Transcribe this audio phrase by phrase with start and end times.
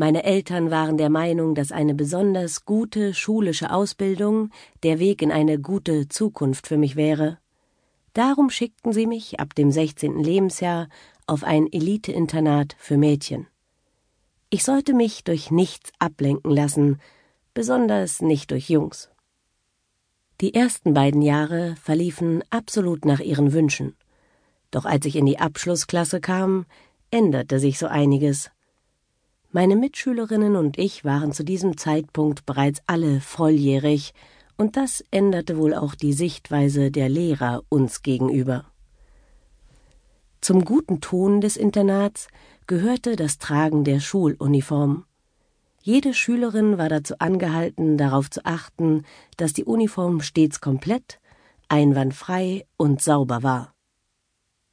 [0.00, 4.50] Meine Eltern waren der Meinung, dass eine besonders gute schulische Ausbildung
[4.84, 7.38] der Weg in eine gute Zukunft für mich wäre.
[8.12, 10.22] Darum schickten sie mich ab dem 16.
[10.22, 10.88] Lebensjahr
[11.26, 13.48] auf ein Eliteinternat für Mädchen.
[14.50, 17.00] Ich sollte mich durch nichts ablenken lassen,
[17.52, 19.10] besonders nicht durch Jungs.
[20.40, 23.96] Die ersten beiden Jahre verliefen absolut nach ihren Wünschen.
[24.70, 26.66] Doch als ich in die Abschlussklasse kam,
[27.10, 28.52] änderte sich so einiges.
[29.50, 34.12] Meine Mitschülerinnen und ich waren zu diesem Zeitpunkt bereits alle volljährig,
[34.58, 38.64] und das änderte wohl auch die Sichtweise der Lehrer uns gegenüber.
[40.40, 42.28] Zum guten Ton des Internats
[42.66, 45.04] gehörte das Tragen der Schuluniform.
[45.80, 49.04] Jede Schülerin war dazu angehalten, darauf zu achten,
[49.38, 51.20] dass die Uniform stets komplett,
[51.68, 53.72] einwandfrei und sauber war.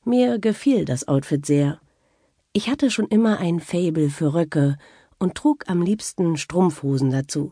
[0.04, 1.80] Mir gefiel das Outfit sehr.
[2.58, 4.78] Ich hatte schon immer ein Faible für Röcke
[5.20, 7.52] und trug am liebsten Strumpfhosen dazu.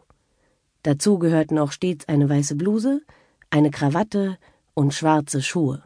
[0.81, 3.01] Dazu gehörten auch stets eine weiße Bluse,
[3.49, 4.37] eine Krawatte
[4.73, 5.83] und schwarze Schuhe.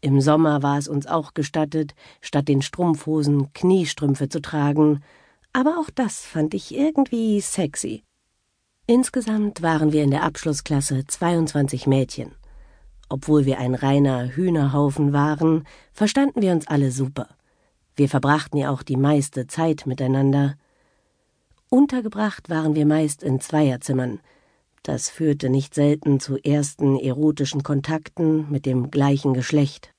[0.00, 5.04] Im Sommer war es uns auch gestattet, statt den Strumpfhosen Kniestrümpfe zu tragen,
[5.52, 8.02] aber auch das fand ich irgendwie sexy.
[8.88, 12.32] Insgesamt waren wir in der Abschlussklasse 22 Mädchen.
[13.08, 17.28] Obwohl wir ein reiner Hühnerhaufen waren, verstanden wir uns alle super.
[17.96, 20.56] Wir verbrachten ja auch die meiste Zeit miteinander.
[21.68, 24.20] Untergebracht waren wir meist in Zweierzimmern.
[24.82, 29.92] Das führte nicht selten zu ersten erotischen Kontakten mit dem gleichen Geschlecht.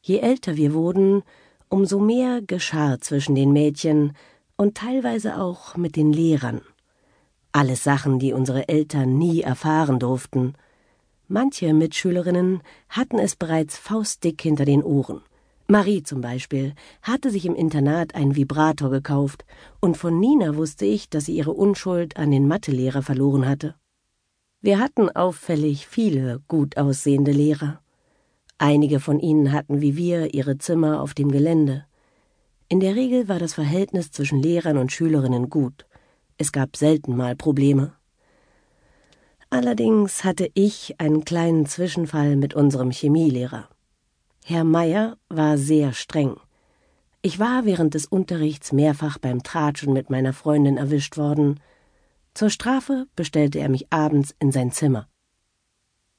[0.00, 1.22] Je älter wir wurden,
[1.68, 4.12] umso mehr geschah zwischen den Mädchen
[4.56, 6.62] und teilweise auch mit den Lehrern.
[7.52, 10.54] Alles Sachen, die unsere Eltern nie erfahren durften.
[11.26, 15.22] Manche Mitschülerinnen hatten es bereits faustdick hinter den Ohren.
[15.70, 19.44] Marie zum Beispiel hatte sich im Internat einen Vibrator gekauft,
[19.80, 23.74] und von Nina wusste ich, dass sie ihre Unschuld an den Mathelehrer verloren hatte.
[24.62, 27.82] Wir hatten auffällig viele gut aussehende Lehrer.
[28.56, 31.84] Einige von ihnen hatten wie wir ihre Zimmer auf dem Gelände.
[32.70, 35.86] In der Regel war das Verhältnis zwischen Lehrern und Schülerinnen gut.
[36.38, 37.92] Es gab selten mal Probleme.
[39.50, 43.68] Allerdings hatte ich einen kleinen Zwischenfall mit unserem Chemielehrer.
[44.50, 46.40] Herr Meier war sehr streng.
[47.20, 51.60] Ich war während des Unterrichts mehrfach beim Tratschen mit meiner Freundin erwischt worden.
[52.32, 55.06] Zur Strafe bestellte er mich abends in sein Zimmer.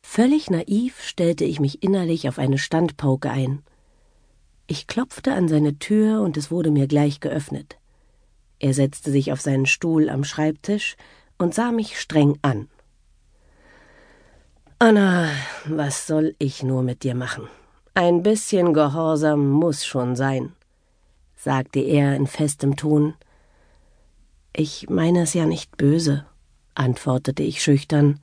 [0.04, 3.64] Völlig naiv stellte ich mich innerlich auf eine Standpauke ein.
[4.68, 7.80] Ich klopfte an seine Tür und es wurde mir gleich geöffnet.
[8.60, 10.98] Er setzte sich auf seinen Stuhl am Schreibtisch
[11.40, 12.70] und sah mich streng an.
[14.78, 15.32] Anna,
[15.66, 17.50] was soll ich nur mit dir machen?
[18.02, 20.54] Ein bisschen Gehorsam muss schon sein,
[21.36, 23.14] sagte er in festem Ton.
[24.56, 26.26] Ich meine es ja nicht böse,
[26.76, 28.22] antwortete ich schüchtern.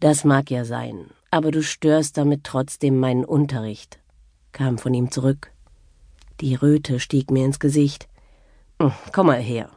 [0.00, 4.00] Das mag ja sein, aber du störst damit trotzdem meinen Unterricht,
[4.50, 5.52] kam von ihm zurück.
[6.40, 8.08] Die Röte stieg mir ins Gesicht.
[8.82, 9.70] Hm, komm mal her.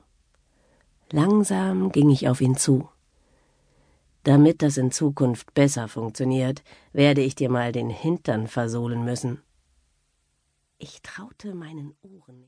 [1.11, 2.89] Langsam ging ich auf ihn zu.
[4.23, 6.63] Damit das in Zukunft besser funktioniert,
[6.93, 9.41] werde ich dir mal den Hintern versohlen müssen.
[10.77, 12.41] Ich traute meinen Ohren nicht.